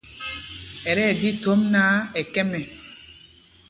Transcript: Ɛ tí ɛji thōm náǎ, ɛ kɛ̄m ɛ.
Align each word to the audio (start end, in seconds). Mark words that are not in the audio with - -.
Ɛ 0.89 0.91
tí 0.97 1.01
ɛji 1.11 1.29
thōm 1.41 1.59
náǎ, 1.73 1.89
ɛ 2.17 2.21
kɛ̄m 2.33 2.51
ɛ. 2.59 2.61